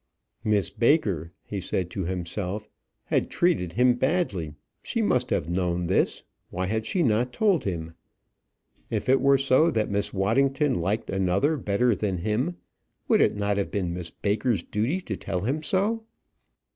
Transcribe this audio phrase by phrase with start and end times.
[0.43, 2.67] "Miss Baker," he said to himself,
[3.05, 7.93] "had treated him badly; she must have known this; why had she not told him?
[8.89, 12.57] If it were so that Miss Waddington liked another better than him,
[13.07, 16.03] would it not have been Miss Baker's duty to tell him so?